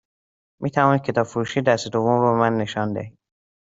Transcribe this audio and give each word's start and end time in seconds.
می 0.61 0.71
توانید 0.71 1.01
کتاب 1.03 1.25
فروشی 1.25 1.61
دست 1.61 1.87
دوم 1.87 2.21
رو 2.21 2.33
به 2.33 2.39
من 2.39 2.57
نشان 2.57 2.93
دهید؟ 2.93 3.17